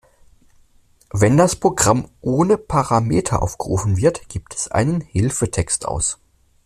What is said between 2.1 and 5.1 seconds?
ohne Parameter aufgerufen wird, gibt es einen